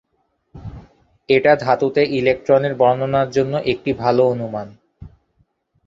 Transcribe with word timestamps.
এটা 1.29 1.51
ধাতুতে 1.55 2.01
ইলেকট্রন 2.19 2.61
এর 2.65 2.73
বর্ণনার 2.75 3.27
জন্য 3.31 3.53
একটি 3.71 3.91
ভাল 3.93 4.17
অনুমান। 4.27 4.67